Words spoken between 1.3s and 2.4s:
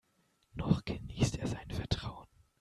er sein Vertrauen.